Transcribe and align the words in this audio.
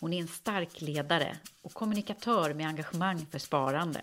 Hon 0.00 0.12
är 0.12 0.20
en 0.20 0.28
stark 0.28 0.80
ledare 0.80 1.36
och 1.62 1.74
kommunikatör 1.74 2.54
med 2.54 2.66
engagemang 2.66 3.26
för 3.30 3.38
sparande. 3.38 4.00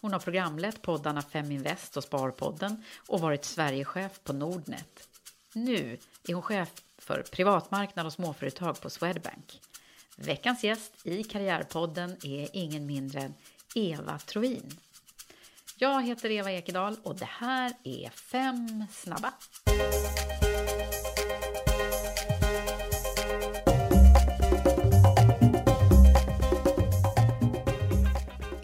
Hon 0.00 0.12
har 0.12 0.20
programlett 0.20 0.82
poddarna 0.82 1.22
Feminvest 1.22 1.96
och 1.96 2.04
Sparpodden 2.04 2.84
och 3.08 3.20
varit 3.20 3.44
Sverigechef 3.44 4.20
på 4.24 4.32
Nordnet. 4.32 5.08
Nu 5.52 5.98
är 6.28 6.34
hon 6.34 6.42
chef 6.42 6.72
för 6.98 7.22
privatmarknad 7.22 8.06
och 8.06 8.12
småföretag 8.12 8.80
på 8.80 8.90
Swedbank. 8.90 9.60
Veckans 10.16 10.64
gäst 10.64 10.92
i 11.02 11.24
Karriärpodden 11.24 12.10
är 12.10 12.48
ingen 12.52 12.86
mindre 12.86 13.20
än 13.20 13.34
Eva 13.74 14.18
Troin. 14.18 14.78
Jag 15.76 16.02
heter 16.02 16.30
Eva 16.30 16.50
Ekedal 16.52 16.96
och 17.02 17.16
det 17.16 17.28
här 17.30 17.72
är 17.84 18.10
Fem 18.10 18.84
snabba. 18.92 19.32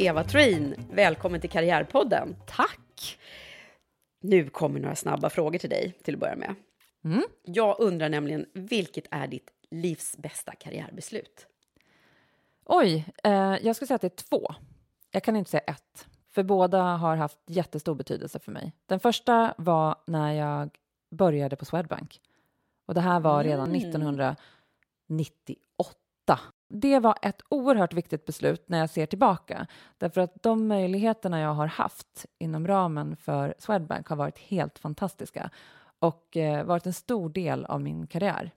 Eva 0.03 0.25
Troin, 0.25 0.75
välkommen 0.93 1.41
till 1.41 1.51
Karriärpodden. 1.51 2.37
Tack! 2.47 3.19
Nu 4.21 4.51
kommer 4.51 4.81
några 4.81 4.97
snabba 4.97 5.31
frågor 5.31 5.59
till 5.59 5.71
dig 5.71 5.95
till 6.03 6.15
att 6.15 6.21
börja 6.21 6.37
med. 6.37 6.55
Mm. 7.05 7.23
Jag 7.43 7.81
undrar 7.81 8.09
nämligen, 8.09 8.47
vilket 8.53 9.05
är 9.11 9.27
ditt 9.27 9.51
livs 9.71 10.17
bästa 10.17 10.55
karriärbeslut? 10.55 11.47
Oj, 12.65 13.05
eh, 13.25 13.57
jag 13.63 13.77
skulle 13.77 13.87
säga 13.87 13.95
att 13.97 14.01
det 14.01 14.07
är 14.07 14.23
två. 14.29 14.55
Jag 15.11 15.23
kan 15.23 15.37
inte 15.37 15.51
säga 15.51 15.63
ett, 15.67 16.07
för 16.31 16.43
båda 16.43 16.83
har 16.83 17.17
haft 17.17 17.39
jättestor 17.47 17.95
betydelse 17.95 18.39
för 18.39 18.53
mig. 18.53 18.73
Den 18.87 19.01
första 19.01 19.55
var 19.59 19.97
när 20.07 20.33
jag 20.33 20.71
började 21.11 21.57
på 21.57 21.65
Swedbank. 21.65 22.21
Och 22.87 22.95
det 22.95 23.01
här 23.01 23.21
var 23.21 23.45
redan 23.45 23.69
Mm. 23.69 23.77
1998. 23.81 26.41
Det 26.75 26.99
var 26.99 27.15
ett 27.23 27.43
oerhört 27.49 27.93
viktigt 27.93 28.27
beslut 28.27 28.69
när 28.69 28.79
jag 28.79 28.91
ser 28.91 29.07
tillbaka. 29.07 29.67
Därför 29.99 30.21
att 30.21 30.43
de 30.43 30.69
möjligheterna 30.69 31.41
jag 31.41 31.55
har 31.55 31.67
haft 31.67 32.27
inom 32.39 32.67
ramen 32.67 33.17
för 33.17 33.55
Swedbank 33.59 34.07
har 34.07 34.17
varit 34.17 34.39
helt 34.39 34.79
fantastiska 34.79 35.51
och 35.99 36.37
eh, 36.37 36.65
varit 36.65 36.87
en 36.87 36.93
stor 36.93 37.29
del 37.29 37.65
av 37.65 37.81
min 37.81 38.07
karriär. 38.07 38.51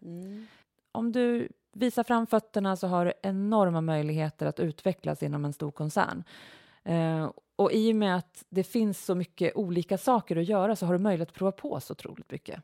Om 0.91 1.11
du 1.11 1.49
visar 1.73 2.03
fram 2.03 2.27
fötterna 2.27 2.75
så 2.75 2.87
har 2.87 3.05
du 3.05 3.13
enorma 3.23 3.81
möjligheter 3.81 4.45
att 4.45 4.59
utvecklas 4.59 5.23
inom 5.23 5.45
en 5.45 5.53
stor 5.53 5.71
koncern. 5.71 6.23
Eh, 6.83 7.31
och 7.55 7.71
i 7.71 7.91
och 7.91 7.95
med 7.95 8.17
att 8.17 8.43
det 8.49 8.63
finns 8.63 9.05
så 9.05 9.15
mycket 9.15 9.55
olika 9.55 9.97
saker 9.97 10.35
att 10.35 10.45
göra 10.45 10.75
så 10.75 10.85
har 10.85 10.93
du 10.93 10.99
möjlighet 10.99 11.29
att 11.29 11.35
prova 11.35 11.51
på 11.51 11.79
så 11.79 11.91
otroligt 11.91 12.31
mycket. 12.31 12.63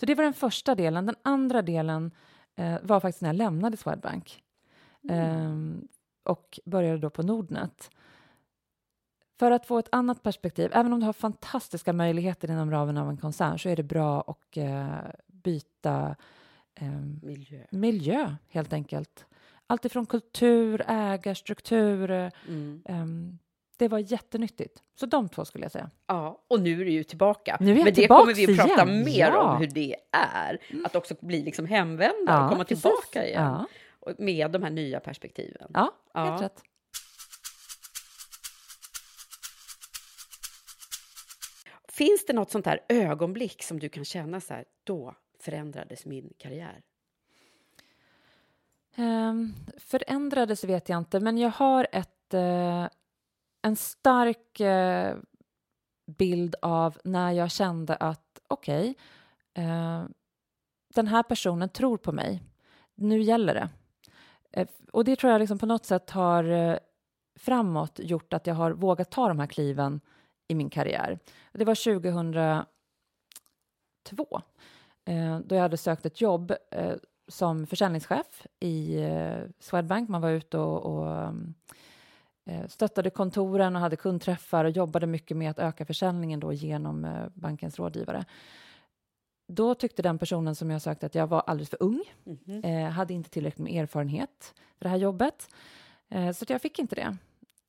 Så 0.00 0.06
det 0.06 0.14
var 0.14 0.24
den 0.24 0.34
första 0.34 0.74
delen. 0.74 1.06
Den 1.06 1.16
andra 1.22 1.62
delen 1.62 2.10
eh, 2.54 2.76
var 2.82 3.00
faktiskt 3.00 3.22
när 3.22 3.28
jag 3.28 3.36
lämnade 3.36 3.76
Swedbank 3.76 4.42
Ehm, 5.10 5.88
och 6.24 6.60
började 6.64 6.98
då 6.98 7.10
på 7.10 7.22
Nordnet. 7.22 7.90
För 9.38 9.50
att 9.50 9.66
få 9.66 9.78
ett 9.78 9.88
annat 9.92 10.22
perspektiv, 10.22 10.70
även 10.74 10.92
om 10.92 11.00
du 11.00 11.06
har 11.06 11.12
fantastiska 11.12 11.92
möjligheter 11.92 12.50
inom 12.50 12.70
ramen 12.70 12.96
av 12.98 13.08
en 13.08 13.16
koncern 13.16 13.58
så 13.58 13.68
är 13.68 13.76
det 13.76 13.82
bra 13.82 14.20
att 14.20 14.56
eh, 14.56 14.86
byta 15.26 16.16
ehm, 16.74 17.20
Miljö. 17.22 17.60
miljö, 17.70 18.34
helt 18.48 18.72
enkelt. 18.72 19.26
Allt 19.66 19.84
ifrån 19.84 20.06
kultur, 20.06 20.82
ägarstruktur. 20.88 22.10
eh, 22.10 22.30
Mm. 22.48 22.82
ehm, 22.84 23.38
det 23.78 23.88
var 23.88 23.98
jättenyttigt. 23.98 24.82
Så 25.00 25.06
de 25.06 25.28
två 25.28 25.44
skulle 25.44 25.64
jag 25.64 25.72
säga. 25.72 25.90
Ja, 26.06 26.42
och 26.48 26.60
nu 26.60 26.80
är 26.80 26.84
du 26.84 26.90
ju 26.90 27.04
tillbaka. 27.04 27.56
Nu 27.60 27.72
är 27.72 27.76
jag 27.76 27.84
Men 27.84 27.94
det 27.94 28.06
kommer 28.08 28.34
vi 28.34 28.44
att 28.52 28.56
prata 28.68 28.84
igen. 28.90 29.04
mer 29.04 29.18
Ja. 29.30 29.42
om 29.52 29.58
hur 29.60 29.66
det 29.66 29.96
är. 30.12 30.58
Att 30.84 30.96
också 30.96 31.14
bli 31.20 31.42
liksom 31.42 31.66
hemvända 31.66 32.44
och 32.44 32.50
komma 32.50 32.64
precis. 32.64 32.82
tillbaka 32.82 33.26
igen. 33.26 33.42
Ja, 33.42 33.66
Med 34.18 34.50
de 34.50 34.62
här 34.62 34.70
nya 34.70 35.00
perspektiven. 35.00 35.70
ja, 35.74 35.94
Ja. 36.14 36.24
helt 36.24 36.42
rätt. 36.42 36.62
Finns 41.88 42.26
det 42.26 42.32
något 42.32 42.50
sånt 42.50 42.66
här 42.66 42.80
ögonblick 42.88 43.62
som 43.62 43.78
du 43.78 43.88
kan 43.88 44.04
känna 44.04 44.40
så 44.40 44.54
här, 44.54 44.64
då 44.84 45.14
förändrades 45.40 46.06
min 46.06 46.32
karriär? 46.38 46.82
Um, 48.98 49.54
förändrades 49.78 50.64
vet 50.64 50.88
jag 50.88 50.98
inte, 50.98 51.20
men 51.20 51.38
jag 51.38 51.50
har 51.50 51.86
ett, 51.92 52.34
eh, 52.34 52.88
en 53.62 53.76
stark 53.76 54.60
eh, 54.60 55.16
bild 56.06 56.54
av 56.62 56.98
när 57.04 57.32
jag 57.32 57.50
kände 57.50 57.96
att 57.96 58.40
okej, 58.48 58.94
eh, 59.54 60.04
den 60.94 61.06
här 61.06 61.22
personen 61.22 61.68
tror 61.68 61.96
på 61.98 62.12
mig. 62.12 62.42
Nu 62.94 63.22
gäller 63.22 63.54
det. 63.54 63.68
Eh, 64.56 64.66
och 64.92 65.04
det 65.04 65.16
tror 65.16 65.32
jag 65.32 65.38
liksom 65.38 65.58
på 65.58 65.66
något 65.66 65.86
sätt 65.86 66.10
har 66.10 66.44
eh, 66.44 66.76
framåt 67.38 68.00
gjort 68.02 68.32
att 68.32 68.46
jag 68.46 68.54
har 68.54 68.70
vågat 68.70 69.10
ta 69.10 69.28
de 69.28 69.38
här 69.38 69.46
kliven 69.46 70.00
i 70.48 70.54
min 70.54 70.70
karriär. 70.70 71.18
Det 71.52 71.64
var 71.64 72.00
2002 72.00 72.66
eh, 75.04 75.38
då 75.44 75.54
jag 75.54 75.62
hade 75.62 75.76
sökt 75.76 76.06
ett 76.06 76.20
jobb 76.20 76.52
som 77.28 77.66
försäljningschef 77.66 78.46
i 78.60 78.98
Swedbank. 79.58 80.08
Man 80.08 80.20
var 80.20 80.30
ute 80.30 80.58
och, 80.58 80.86
och 80.86 81.32
stöttade 82.68 83.10
kontoren 83.10 83.76
och 83.76 83.82
hade 83.82 83.96
kundträffar 83.96 84.64
och 84.64 84.70
jobbade 84.70 85.06
mycket 85.06 85.36
med 85.36 85.50
att 85.50 85.58
öka 85.58 85.84
försäljningen 85.84 86.40
då 86.40 86.52
genom 86.52 87.28
bankens 87.34 87.78
rådgivare. 87.78 88.24
Då 89.46 89.74
tyckte 89.74 90.02
den 90.02 90.18
personen 90.18 90.54
som 90.54 90.70
jag 90.70 90.82
sökte 90.82 91.06
att 91.06 91.14
jag 91.14 91.26
var 91.26 91.40
alldeles 91.46 91.70
för 91.70 91.82
ung, 91.82 92.02
Mhm. 92.24 92.64
eh, 92.64 92.90
hade 92.90 93.14
inte 93.14 93.30
tillräckligt 93.30 93.64
med 93.64 93.82
erfarenhet 93.82 94.54
för 94.78 94.84
det 94.84 94.88
här 94.88 94.96
jobbet, 94.96 95.48
eh, 96.08 96.32
så 96.32 96.42
att 96.44 96.50
jag 96.50 96.62
fick 96.62 96.78
inte 96.78 96.94
det. 96.94 97.16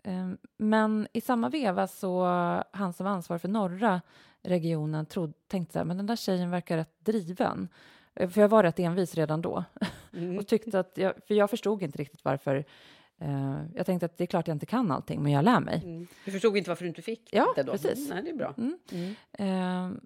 Eh, 0.03 0.29
men 0.57 1.07
i 1.13 1.21
samma 1.21 1.49
veva 1.49 1.87
så 1.87 2.23
han 2.71 2.93
som 2.93 3.03
var 3.05 3.11
ansvarig 3.13 3.41
för 3.41 3.47
norra 3.49 4.01
regionen 4.43 5.05
trodde, 5.05 5.33
tänkte 5.47 5.73
så 5.73 5.79
här, 5.79 5.85
men 5.85 5.97
den 5.97 6.05
där 6.05 6.15
tjejen 6.15 6.51
verkar 6.51 6.77
rätt 6.77 7.05
driven. 7.05 7.67
Eh, 8.15 8.29
För 8.29 8.41
jag 8.41 8.47
var 8.49 8.63
rätt 8.63 8.79
envis 8.79 9.15
redan 9.15 9.41
då. 9.41 9.63
Mm. 10.13 10.37
och 10.39 10.47
tyckte 10.47 10.79
att 10.79 10.91
jag, 10.97 11.13
för 11.27 11.33
jag 11.33 11.49
förstod 11.49 11.83
inte 11.83 11.97
riktigt 11.97 12.25
varför. 12.25 12.65
Eh, 13.19 13.57
jag 13.75 13.85
tänkte 13.85 14.05
att 14.05 14.17
det 14.17 14.23
är 14.23 14.25
klart 14.25 14.47
jag 14.47 14.55
inte 14.55 14.65
kan 14.65 14.91
allting, 14.91 15.23
men 15.23 15.31
jag 15.31 15.45
lär 15.45 15.59
mig. 15.59 15.81
Mm. 15.85 16.07
Du 16.25 16.31
förstod 16.31 16.57
inte 16.57 16.69
varför 16.69 16.83
du 16.83 16.89
inte 16.89 17.01
fick 17.01 17.29
Ja, 17.33 17.53
det 17.55 17.63
då? 17.63 17.71
precis. 17.71 17.97
Mm, 17.97 18.09
nej, 18.09 18.23
det 18.23 18.29
är 18.29 18.35
bra. 18.35 18.53
Mm. 18.57 18.77
Mm. 19.37 19.99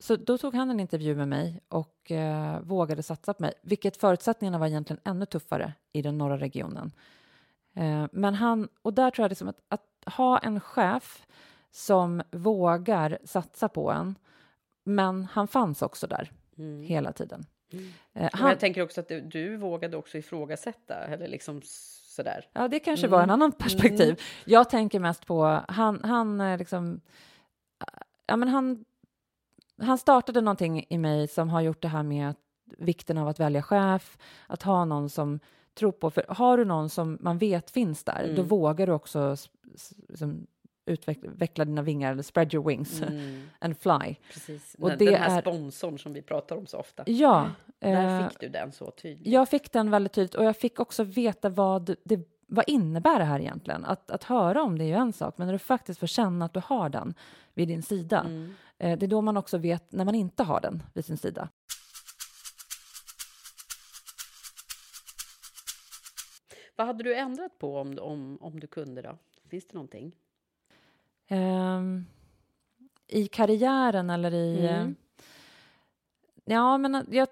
Så 0.00 0.16
då 0.16 0.38
tog 0.38 0.54
han 0.54 0.70
en 0.70 0.80
intervju 0.80 1.14
med 1.16 1.28
mig 1.28 1.60
och 1.68 2.10
eh, 2.10 2.60
vågade 2.60 3.02
satsa 3.02 3.34
på 3.34 3.42
mig, 3.42 3.52
vilket 3.62 3.96
förutsättningarna 3.96 4.58
var 4.58 4.66
egentligen 4.66 5.00
ännu 5.04 5.26
tuffare 5.26 5.72
i 5.92 6.02
den 6.02 6.18
norra 6.18 6.38
regionen. 6.38 6.92
Eh, 7.74 8.06
men 8.12 8.34
han, 8.34 8.68
och 8.82 8.94
där 8.94 9.10
tror 9.10 9.24
jag 9.24 9.28
liksom 9.30 9.48
att, 9.48 9.60
att 9.68 10.14
ha 10.14 10.38
en 10.38 10.60
chef 10.60 11.26
som 11.70 12.22
vågar 12.30 13.18
satsa 13.24 13.68
på 13.68 13.90
en, 13.90 14.14
men 14.84 15.24
han 15.24 15.48
fanns 15.48 15.82
också 15.82 16.06
där 16.06 16.30
Mm. 16.58 16.82
hela 16.82 17.12
tiden. 17.12 17.46
Mm. 17.72 17.88
Eh, 18.12 18.28
han, 18.32 18.48
jag 18.50 18.60
tänker 18.60 18.82
också 18.82 19.00
att 19.00 19.08
du, 19.08 19.20
du 19.20 19.56
vågade 19.56 19.96
också 19.96 20.18
ifrågasätta, 20.18 20.94
eller 20.94 21.28
liksom 21.28 21.60
sådär. 21.64 22.48
Ja, 22.52 22.68
det 22.68 22.80
kanske 22.80 23.06
Mm. 23.06 23.16
var 23.16 23.22
en 23.22 23.30
annan 23.30 23.52
perspektiv. 23.52 24.20
Jag 24.44 24.70
tänker 24.70 25.00
mest 25.00 25.26
på, 25.26 25.60
han, 25.68 26.04
han 26.04 26.40
eh, 26.40 26.58
liksom, 26.58 27.00
ja 28.26 28.36
men 28.36 28.48
han, 28.48 28.84
han 29.80 29.98
startade 29.98 30.40
någonting 30.40 30.84
i 30.88 30.98
mig 30.98 31.28
som 31.28 31.48
har 31.48 31.60
gjort 31.60 31.82
det 31.82 31.88
här 31.88 32.02
med 32.02 32.30
att, 32.30 32.36
vikten 32.78 33.18
av 33.18 33.28
att 33.28 33.40
välja 33.40 33.62
chef, 33.62 34.18
att 34.46 34.62
ha 34.62 34.84
någon 34.84 35.10
som 35.10 35.40
tror 35.74 35.92
på, 35.92 36.10
för 36.10 36.24
har 36.28 36.58
du 36.58 36.64
någon 36.64 36.88
som 36.90 37.18
man 37.20 37.38
vet 37.38 37.70
finns 37.70 38.04
där, 38.04 38.22
Mm. 38.24 38.36
då 38.36 38.42
vågar 38.42 38.86
du 38.86 38.92
också 38.92 39.36
liksom, 40.08 40.46
utveckla 40.86 41.64
dina 41.64 41.82
vingar, 41.82 42.12
eller 42.12 42.22
spread 42.22 42.54
your 42.54 42.68
wings 42.68 43.02
Mm. 43.02 43.48
and 43.58 43.78
fly. 43.78 44.14
Precis. 44.32 44.76
Och 44.78 44.88
den, 44.88 44.98
det 44.98 45.04
den 45.04 45.14
här 45.14 45.36
är- 45.38 45.40
sponsorn 45.40 45.98
som 45.98 46.12
vi 46.12 46.22
pratar 46.22 46.56
om 46.56 46.66
så 46.66 46.78
ofta. 46.78 47.02
Ja. 47.06 47.50
Där 47.78 48.20
eh, 48.20 48.28
fick 48.28 48.40
du 48.40 48.48
den 48.48 48.72
så 48.72 48.90
tydligt. 48.90 49.26
Jag 49.32 49.48
fick 49.48 49.72
den 49.72 49.90
väldigt 49.90 50.12
tydligt 50.12 50.34
och 50.34 50.44
jag 50.44 50.56
fick 50.56 50.80
också 50.80 51.02
veta 51.04 51.48
vad 51.48 51.94
det 52.04 52.20
vad 52.50 52.64
innebär 52.68 53.18
det 53.18 53.24
här 53.24 53.40
egentligen? 53.40 53.84
Att, 53.84 54.10
att 54.10 54.24
höra 54.24 54.62
om 54.62 54.78
det 54.78 54.84
är 54.84 54.88
ju 54.88 54.94
en 54.94 55.12
sak, 55.12 55.38
men 55.38 55.46
när 55.46 55.52
du 55.52 55.58
faktiskt 55.58 56.00
får 56.00 56.06
känna 56.06 56.44
att 56.44 56.52
du 56.54 56.60
har 56.64 56.88
den 56.88 57.14
vid 57.54 57.68
din 57.68 57.82
sida, 57.82 58.20
Mm. 58.20 58.54
eh, 58.78 58.98
det 58.98 59.06
är 59.06 59.08
då 59.08 59.20
man 59.20 59.36
också 59.36 59.58
vet 59.58 59.92
när 59.92 60.04
man 60.04 60.14
inte 60.14 60.42
har 60.42 60.60
den 60.60 60.82
vid 60.94 61.04
sin 61.04 61.16
sida. 61.18 61.48
Vad 66.76 66.86
hade 66.86 67.04
du 67.04 67.14
ändrat 67.14 67.58
på 67.58 67.76
om, 67.78 67.98
om, 68.00 68.38
om 68.40 68.60
du 68.60 68.66
kunde 68.66 69.02
då? 69.02 69.18
Finns 69.48 69.66
det 69.66 69.74
någonting? 69.74 70.12
Ehm, 71.28 72.06
I 73.06 73.26
karriären 73.26 74.10
eller 74.10 74.34
i... 74.34 74.66
Mm. 74.66 74.86
eh, 74.86 74.94
Ja, 76.44 76.78
men 76.78 77.06
jag 77.10 77.28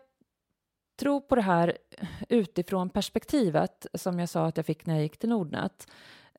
tror 0.97 1.21
på 1.21 1.35
det 1.35 1.43
här 1.43 1.79
utifrån 2.29 2.91
perspektivet 2.91 3.87
som 3.95 4.19
jag 4.19 4.29
sa 4.29 4.47
att 4.47 4.57
jag 4.57 4.67
fick 4.67 4.87
när 4.87 4.95
jag 4.95 5.03
gick 5.03 5.19
till 5.19 5.29
Nordnet. 5.29 5.87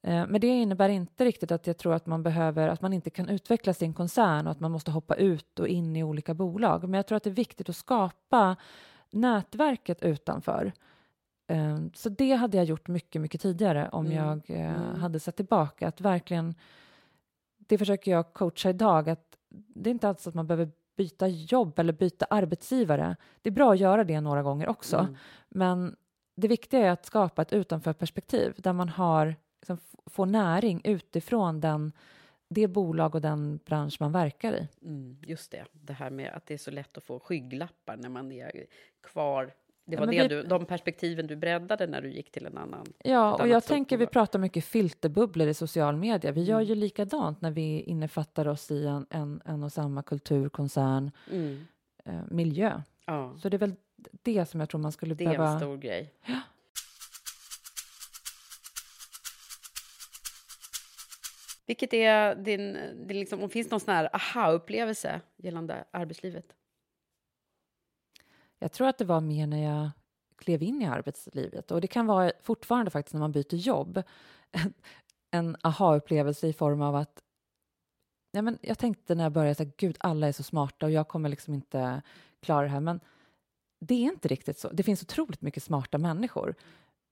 Eh, 0.03 0.27
Men 0.27 0.41
det 0.41 0.47
innebär 0.47 0.89
inte 0.89 1.25
riktigt 1.25 1.51
att 1.51 1.67
jag 1.67 1.77
tror 1.77 1.93
att 1.93 2.05
man 2.05 2.23
behöver, 2.23 2.67
att 2.67 2.81
man 2.81 2.93
inte 2.93 3.09
kan 3.09 3.29
utveckla 3.29 3.73
sin 3.73 3.93
koncern 3.93 4.45
och 4.47 4.51
att 4.51 4.59
man 4.59 4.71
måste 4.71 4.91
hoppa 4.91 5.15
ut 5.15 5.59
och 5.59 5.67
in 5.67 5.95
i 5.95 6.03
olika 6.03 6.33
bolag. 6.33 6.81
Men 6.83 6.93
jag 6.93 7.07
tror 7.07 7.15
att 7.17 7.23
det 7.23 7.29
är 7.29 7.33
viktigt 7.33 7.69
att 7.69 7.75
skapa 7.75 8.55
nätverket 9.11 10.01
utanför. 10.03 10.71
Eh, 11.47 11.77
Så 11.93 12.09
det 12.09 12.33
hade 12.33 12.57
jag 12.57 12.65
gjort 12.65 12.87
mycket, 12.87 13.21
mycket 13.21 13.41
tidigare 13.41 13.89
om 13.91 14.05
Mm. 14.05 14.17
jag 14.17 14.49
eh, 14.49 14.75
Mm. 14.85 14.99
hade 15.01 15.19
sett 15.19 15.35
tillbaka. 15.35 15.87
Att 15.87 16.01
verkligen, 16.01 16.55
det 17.57 17.77
försöker 17.77 18.11
jag 18.11 18.33
coacha 18.33 18.69
idag, 18.69 19.09
att 19.09 19.37
det 19.49 19.89
är 19.89 19.91
inte 19.91 20.09
alls 20.09 20.27
att 20.27 20.33
man 20.33 20.47
behöver 20.47 20.71
byta 20.97 21.27
jobb 21.27 21.79
eller 21.79 21.93
byta 21.93 22.25
arbetsgivare. 22.29 23.15
Det 23.41 23.49
är 23.49 23.53
bra 23.53 23.71
att 23.71 23.79
göra 23.79 24.03
det 24.03 24.21
några 24.21 24.43
gånger 24.43 24.69
också. 24.69 24.97
Mm. 24.97 25.15
Men 25.49 25.95
det 26.35 26.47
viktiga 26.47 26.79
är 26.87 26.91
att 26.91 27.05
skapa 27.05 27.41
ett 27.41 27.53
utanförperspektiv 27.53 28.53
där 28.57 28.73
man 28.73 28.89
har, 28.89 29.35
liksom, 29.61 29.77
får 30.05 30.25
näring 30.25 30.81
utifrån 30.83 31.61
den, 31.61 31.91
det 32.49 32.67
bolag 32.67 33.15
och 33.15 33.21
den 33.21 33.59
bransch 33.65 33.97
man 33.99 34.11
verkar 34.11 34.53
i. 34.53 34.67
Mm, 34.81 35.17
just 35.21 35.51
det, 35.51 35.65
det 35.71 35.93
här 35.93 36.09
med 36.09 36.33
att 36.33 36.45
det 36.45 36.53
är 36.53 36.57
så 36.57 36.71
lätt 36.71 36.97
att 36.97 37.03
få 37.03 37.19
skygglappar 37.19 37.97
när 37.97 38.09
man 38.09 38.31
är 38.31 38.65
kvar. 39.01 39.53
Det 39.89 39.93
Ja, 39.95 39.99
var 39.99 40.05
men 40.07 40.15
det 40.15 40.21
vi- 40.21 40.27
du, 40.27 40.43
de 40.43 40.65
perspektiven 40.65 41.27
du 41.27 41.35
breddade 41.35 41.87
när 41.87 42.01
du 42.01 42.11
gick 42.11 42.31
till 42.31 42.45
en 42.45 42.57
annan. 42.57 42.85
Ja, 43.03 43.35
och 43.41 43.47
jag 43.47 43.63
tänker 43.63 43.97
vi 43.97 44.07
pratar 44.07 44.39
mycket 44.39 44.65
filterbubblor 44.65 45.47
i 45.47 45.53
social 45.53 45.95
media. 45.95 46.31
Vi 46.31 46.43
gör 46.43 46.55
Mm. 46.55 46.67
ju 46.69 46.75
likadant 46.75 47.41
när 47.41 47.51
vi 47.51 47.81
innefattar 47.81 48.47
oss 48.47 48.71
i 48.71 48.85
en, 48.85 49.05
en, 49.09 49.41
en 49.45 49.63
och 49.63 49.71
samma 49.71 50.03
kultur, 50.03 50.49
koncern, 50.49 51.11
Mm. 51.31 51.67
eh, 52.05 52.13
miljö. 52.31 52.81
Ja, 53.05 53.35
Så 53.41 53.49
det 53.49 53.57
är 53.57 53.59
väl 53.59 53.75
det 54.23 54.45
som 54.45 54.59
jag 54.59 54.69
tror 54.69 54.81
man 54.81 54.91
skulle 54.91 55.15
det 55.15 55.23
är 55.23 55.27
behöva... 55.27 55.49
en 55.51 55.59
stor 55.59 55.77
grej. 55.77 56.13
Vilket 61.65 61.93
är 61.93 62.35
din, 62.35 62.73
det 63.07 63.13
är 63.13 63.19
liksom, 63.19 63.43
om 63.43 63.49
finns 63.49 63.71
någon 63.71 63.79
sån 63.79 63.93
här 63.93 64.09
aha-upplevelse 64.15 65.21
gällande 65.37 65.83
arbetslivet? 65.91 66.45
Jag 68.59 68.71
tror 68.71 68.87
att 68.87 68.97
det 68.97 69.05
var 69.05 69.21
mer 69.21 69.47
när 69.47 69.63
jag 69.63 69.89
klev 70.37 70.63
in 70.63 70.81
i 70.81 70.85
arbetslivet 70.85 71.71
och 71.71 71.81
det 71.81 71.87
kan 71.87 72.05
vara 72.07 72.31
fortfarande 72.41 72.91
faktiskt 72.91 73.13
när 73.13 73.19
man 73.19 73.31
byter 73.31 73.55
jobb. 73.55 74.03
En 75.31 75.57
aha-upplevelse 75.61 76.47
i 76.47 76.53
form 76.53 76.81
av 76.81 76.95
att 76.95 77.23
ja, 78.31 78.41
men 78.41 78.57
jag 78.61 78.77
tänkte 78.77 79.15
när 79.15 79.23
jag 79.23 79.31
började 79.31 79.63
att 79.63 79.77
gud, 79.77 79.97
alla 79.99 80.27
är 80.27 80.31
så 80.31 80.43
smarta 80.43 80.85
och 80.85 80.91
jag 80.91 81.07
kommer 81.07 81.29
liksom 81.29 81.53
inte 81.53 82.01
klara 82.41 82.61
det 82.61 82.69
här. 82.69 82.79
Men 82.79 82.99
det 83.79 83.93
är 83.93 84.11
inte 84.11 84.27
riktigt 84.27 84.59
så. 84.59 84.69
Det 84.69 84.83
finns 84.83 85.03
otroligt 85.03 85.41
mycket 85.41 85.63
smarta 85.63 85.97
människor. 85.97 86.55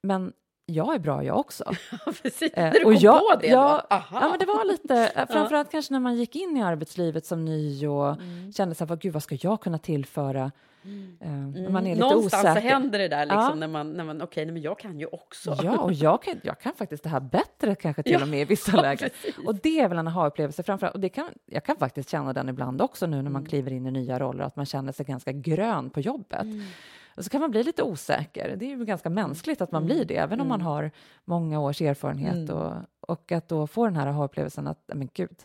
Men 0.04 0.34
jag 0.66 0.96
är 0.96 1.00
bra 1.00 1.24
jag 1.24 1.40
också. 1.40 1.64
Precis, 2.24 2.54
Eh, 2.54 2.64
när 2.64 2.72
du 2.72 2.78
och 2.80 2.84
kom 2.84 2.96
jag- 3.02 3.20
på 3.34 3.40
det 3.42 3.48
ja, 3.48 3.82
då? 3.90 3.96
Aha. 3.96 4.20
Ja, 4.22 4.30
men 4.30 4.40
det 4.40 4.46
var 4.46 4.66
lite, 4.66 5.12
eh, 5.16 5.26
framförallt 5.30 5.72
kanske 5.72 5.94
när 5.94 6.00
man 6.00 6.16
gick 6.16 6.36
in 6.36 6.58
i 6.58 6.62
arbetslivet 6.64 7.26
som 7.26 7.46
ny 7.46 7.88
och 7.88 8.16
kände 8.56 8.76
så 8.76 8.86
här, 8.86 8.96
gud, 8.96 9.14
vad 9.14 9.24
ska 9.24 9.38
jag 9.42 9.62
kunna 9.62 9.78
tillföra? 9.78 10.52
Eh, 11.22 11.30
när 11.32 11.70
man 11.70 11.88
är 11.88 11.96
lite 11.96 12.06
Mm. 12.06 12.10
Någonstans 12.16 12.44
osäker. 12.46 12.62
så 12.62 12.68
händer 12.68 13.00
det 13.00 13.08
där 13.08 13.26
liksom 13.26 13.42
Ja. 13.44 13.56
när 13.56 13.68
man, 13.68 13.92
när 13.94 14.04
man 14.04 14.22
okej, 14.22 14.46
nej, 14.46 14.54
men 14.54 14.62
jag 14.62 14.80
kan 14.80 15.00
ju 15.00 15.06
också. 15.06 15.58
Ja, 15.64 15.78
och 15.78 15.94
jag 15.94 16.24
kan, 16.24 16.40
jag 16.44 16.60
kan 16.60 16.74
faktiskt 16.74 17.04
det 17.04 17.10
här 17.10 17.20
bättre 17.20 17.76
kanske 17.76 18.04
till 18.04 18.12
Ja, 18.12 18.22
och 18.22 18.28
med 18.28 18.42
i 18.42 18.46
vissa 18.50 18.72
ja, 18.76 18.82
lägen. 18.82 19.10
precis. 19.10 19.38
Och 19.48 19.56
det 19.56 19.80
är 19.80 19.88
väl 19.90 19.98
en 19.98 20.08
aha-upplevelse 20.08 20.64
framförallt. 20.64 20.96
Och 20.96 21.02
det 21.02 21.10
kan, 21.10 21.28
jag 21.46 21.64
kan 21.64 21.76
faktiskt 21.78 22.10
känna 22.10 22.34
den 22.34 22.50
ibland 22.50 22.82
också 22.82 23.06
nu 23.06 23.12
när 23.16 23.20
Mm. 23.20 23.34
man 23.34 23.46
kliver 23.46 23.72
in 23.72 23.86
i 23.88 23.92
nya 23.92 24.20
roller, 24.20 24.44
att 24.44 24.56
man 24.56 24.66
känner 24.66 24.92
sig 24.92 25.06
ganska 25.06 25.32
grön 25.32 25.90
på 25.90 26.00
jobbet. 26.00 26.46
Och 27.16 27.24
så 27.24 27.30
kan 27.30 27.42
man 27.42 27.52
bli 27.52 27.64
lite 27.64 27.84
osäker. 27.84 28.56
Det 28.58 28.66
är 28.66 28.70
ju 28.70 28.86
ganska 28.86 29.10
mänskligt 29.10 29.62
att 29.62 29.72
man 29.72 29.84
Mm. 29.84 29.96
blir 29.96 30.06
det, 30.06 30.16
även 30.18 30.42
om 30.42 30.48
man 30.48 30.62
har 30.62 30.92
många 31.26 31.60
års 31.60 31.82
erfarenhet. 31.82 32.50
Och, 32.50 32.74
och 33.00 33.32
att 33.32 33.48
då 33.50 33.68
få 33.68 33.86
den 33.86 33.96
här 33.96 34.08
aha-upplevelsen 34.08 34.68
att, 34.68 34.84
men 34.96 35.10
gud, 35.14 35.44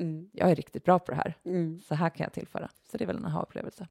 Mm. 0.00 0.30
jag 0.32 0.50
är 0.50 0.54
riktigt 0.54 0.84
bra 0.84 0.98
på 0.98 1.10
det 1.12 1.16
här. 1.16 1.34
Mm. 1.44 1.80
Så 1.80 1.94
här 1.94 2.10
kan 2.10 2.24
jag 2.24 2.32
tillföra. 2.32 2.68
Så 2.90 2.96
det 2.96 3.04
är 3.04 3.06
väl 3.06 3.16
en 3.16 3.24
aha-upplevelse. 3.26 3.86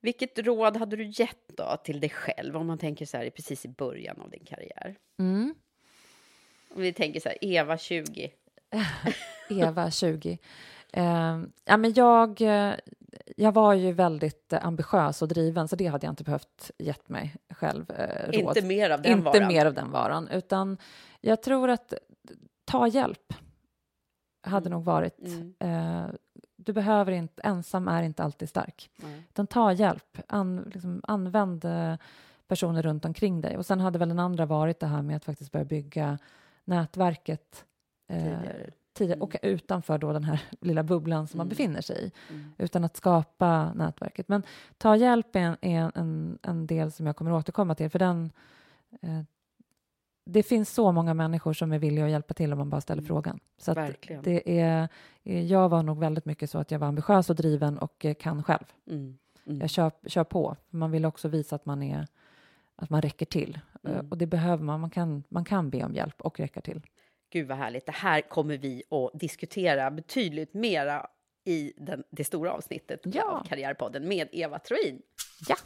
Vilket 0.00 0.38
råd 0.38 0.76
hade 0.76 0.96
du 0.96 1.04
gett 1.14 1.48
då 1.56 1.76
till 1.84 2.00
dig 2.00 2.10
själv 2.10 2.56
om 2.56 2.66
man 2.66 2.78
tänker 2.78 3.06
så 3.06 3.16
här 3.16 3.30
precis 3.30 3.64
i 3.64 3.68
början 3.68 4.20
av 4.20 4.30
din 4.30 4.44
karriär? 4.44 4.96
Mm. 5.18 5.54
Om 6.74 6.82
vi 6.82 6.92
tänker 6.92 7.20
så 7.20 7.28
här, 7.28 7.38
Eva 7.40 7.78
20. 7.78 8.30
Eva, 9.50 9.90
20. 9.90 10.38
Eh, 10.92 11.40
ja, 11.64 11.76
men 11.76 11.92
jag, 11.92 12.40
eh, 12.40 12.74
jag 13.36 13.52
var 13.52 13.74
ju 13.74 13.92
väldigt 13.92 14.52
eh, 14.52 14.66
ambitiös 14.66 15.22
och 15.22 15.28
driven, 15.28 15.68
så 15.68 15.76
det 15.76 15.86
hade 15.86 16.06
jag 16.06 16.12
inte 16.12 16.24
behövt 16.24 16.70
gett 16.78 17.08
mig 17.08 17.36
själv 17.50 17.90
eh, 17.90 18.32
råd. 18.32 18.56
Inte 18.56 18.66
mer 18.66 18.90
av 18.90 19.02
den 19.02 19.12
inte 19.12 19.30
varan. 19.30 19.48
mer 19.48 19.66
av 19.66 19.74
den 19.74 19.90
varan, 19.90 20.28
utan 20.28 20.78
jag 21.20 21.42
tror 21.42 21.70
att 21.70 21.94
ta 22.64 22.88
hjälp 22.88 23.34
hade 24.48 24.70
nog 24.70 24.84
varit... 24.84 25.18
Mm. 25.18 25.54
Eh, 25.58 26.14
du 26.56 26.72
behöver 26.72 27.12
inte, 27.12 27.42
ensam 27.42 27.88
är 27.88 28.02
inte 28.02 28.22
alltid 28.22 28.48
stark. 28.48 28.90
Nej. 28.96 29.22
Utan 29.28 29.46
ta 29.46 29.72
hjälp, 29.72 30.18
An, 30.28 30.70
liksom, 30.74 31.00
använd 31.02 31.64
eh, 31.64 31.94
personer 32.48 32.82
runt 32.82 33.04
omkring 33.04 33.40
dig. 33.40 33.56
Och 33.56 33.66
sen 33.66 33.80
hade 33.80 33.98
väl 33.98 34.08
den 34.08 34.18
andra 34.18 34.46
varit 34.46 34.80
det 34.80 34.86
här 34.86 35.02
med 35.02 35.16
att 35.16 35.24
faktiskt 35.24 35.52
börja 35.52 35.64
bygga 35.64 36.18
nätverket 36.64 37.64
eh, 38.08 38.22
Tidigare. 38.22 38.70
Tidigare 38.98 39.20
och 39.20 39.36
utanför 39.42 39.98
då 39.98 40.12
den 40.12 40.24
här 40.24 40.42
lilla 40.60 40.82
bubblan 40.82 41.26
som 41.28 41.38
man 41.38 41.44
Mm. 41.46 41.48
befinner 41.48 41.80
sig 41.80 42.04
i, 42.06 42.12
Mm. 42.34 42.52
utan 42.58 42.84
att 42.84 42.96
skapa 42.96 43.72
nätverket. 43.72 44.28
Men 44.28 44.42
ta 44.78 44.96
hjälp 44.96 45.36
är 45.36 45.40
en, 45.40 45.56
är 45.60 45.92
en, 45.94 46.38
en 46.42 46.66
del 46.66 46.92
som 46.92 47.06
jag 47.06 47.16
kommer 47.16 47.30
att 47.30 47.38
återkomma 47.44 47.74
till, 47.74 47.90
för 47.90 47.98
den... 47.98 48.30
Eh, 49.02 49.20
det 50.30 50.42
finns 50.42 50.74
så 50.74 50.92
många 50.92 51.14
människor 51.14 51.52
som 51.52 51.72
är 51.72 51.78
villiga 51.78 52.04
att 52.04 52.10
hjälpa 52.10 52.34
till 52.34 52.52
om 52.52 52.58
man 52.58 52.70
bara 52.70 52.80
ställer 52.80 53.00
Mm. 53.02 53.08
frågan. 53.08 53.40
Så 53.58 53.74
det 54.22 54.60
är, 54.60 54.88
eh, 55.24 55.44
jag 55.46 55.68
var 55.68 55.82
nog 55.82 55.98
väldigt 55.98 56.24
mycket 56.24 56.50
så 56.50 56.58
att 56.58 56.70
jag 56.70 56.78
var 56.78 56.86
ambitiös 56.88 57.30
och 57.30 57.36
driven 57.36 57.78
och 57.78 58.04
eh, 58.04 58.14
kan 58.14 58.42
själv. 58.42 58.64
Mm. 58.86 59.18
Mm. 59.46 59.60
Jag 59.60 59.70
kör, 59.70 59.90
kör 60.06 60.24
på. 60.24 60.56
Man 60.70 60.90
vill 60.90 61.04
också 61.04 61.28
visa 61.28 61.56
att 61.56 61.66
man, 61.66 61.82
är, 61.82 62.06
att 62.76 62.90
man 62.90 63.02
räcker 63.02 63.26
till. 63.26 63.54
Eh, 63.84 63.90
Mm. 63.92 64.08
Och 64.10 64.18
det 64.18 64.26
behöver 64.26 64.64
man. 64.64 64.80
Man 64.80 64.90
kan, 64.90 65.22
man 65.28 65.44
kan 65.44 65.70
be 65.70 65.84
om 65.84 65.94
hjälp 65.94 66.20
och 66.20 66.40
räcka 66.40 66.60
till. 66.60 66.82
Gud 67.30 67.48
vad 67.48 67.58
härligt. 67.58 67.86
Det 67.86 67.92
här 67.92 68.20
kommer 68.20 68.58
vi 68.58 68.82
att 68.90 69.20
diskutera 69.20 69.90
betydligt 69.90 70.54
mera 70.54 71.06
i 71.44 71.72
den, 71.76 72.04
det 72.10 72.24
stora 72.24 72.52
avsnittet 72.52 73.00
Ja. 73.04 73.22
av 73.24 73.46
Karriärpodden 73.48 74.08
med 74.08 74.28
Eva 74.32 74.58
Troin. 74.58 75.02
Ja. 75.48 75.56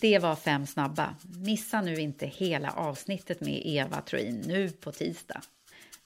Det 0.00 0.18
var 0.18 0.36
fem 0.36 0.66
snabba. 0.66 1.14
Missa 1.22 1.80
nu 1.80 1.94
inte 1.94 2.26
hela 2.26 2.70
avsnittet 2.70 3.40
med 3.40 3.62
Eva 3.64 4.00
Troin 4.00 4.42
nu 4.46 4.70
på 4.70 4.92
tisdag. 4.92 5.42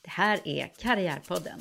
Det 0.02 0.10
här 0.10 0.40
är 0.44 0.72
Karriärpodden. 0.78 1.60